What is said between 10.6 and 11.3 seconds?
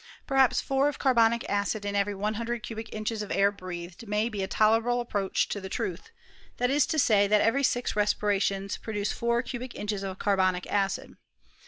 acid.